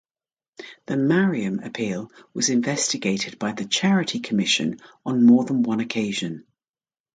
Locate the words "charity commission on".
3.67-5.27